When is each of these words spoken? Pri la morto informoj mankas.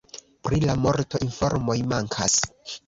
Pri 0.47 0.61
la 0.69 0.77
morto 0.87 1.21
informoj 1.29 1.79
mankas. 1.95 2.45